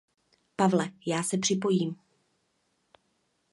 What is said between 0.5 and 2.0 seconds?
Pavle, já se připojím.